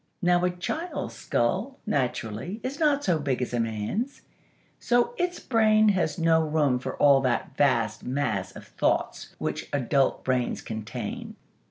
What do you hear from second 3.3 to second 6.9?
as a man's; so its brain has no room